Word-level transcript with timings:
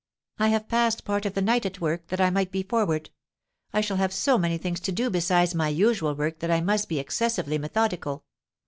I 0.39 0.47
have 0.47 0.67
passed 0.67 1.05
part 1.05 1.27
of 1.27 1.35
the 1.35 1.43
night 1.43 1.63
at 1.63 1.79
work, 1.79 2.07
that 2.07 2.19
I 2.19 2.31
might 2.31 2.51
be 2.51 2.63
forward. 2.63 3.11
I 3.71 3.81
shall 3.81 3.97
have 3.97 4.11
so 4.11 4.39
many 4.39 4.57
things 4.57 4.79
to 4.79 4.91
do 4.91 5.11
besides 5.11 5.53
my 5.53 5.67
usual 5.67 6.15
work 6.15 6.39
that 6.39 6.49
I 6.49 6.59
must 6.59 6.89
be 6.89 6.97
excessively 6.97 7.59
methodical. 7.59 8.23